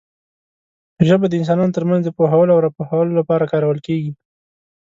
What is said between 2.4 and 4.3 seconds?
او راپوهولو لپاره کارول کېږي.